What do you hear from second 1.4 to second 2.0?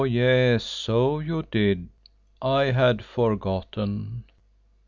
did.